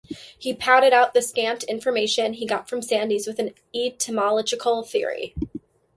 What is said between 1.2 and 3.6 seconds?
scant information he got from Sandys with an